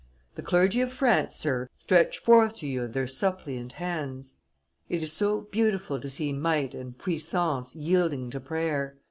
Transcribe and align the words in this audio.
The 0.33 0.41
clergy 0.41 0.81
of 0.81 0.91
France, 0.91 1.35
Sir, 1.35 1.67
stretch 1.77 2.17
forth 2.17 2.55
to 2.55 2.67
you 2.67 2.87
their 2.87 3.05
suppliant 3.07 3.73
hands; 3.73 4.37
it 4.89 5.03
is 5.03 5.13
so 5.13 5.41
beautiful 5.41 5.99
to 6.01 6.09
see 6.09 6.33
might 6.33 6.73
and 6.73 6.97
puissance 6.97 7.75
yielding 7.75 8.31
to 8.31 8.39
prayer! 8.39 8.97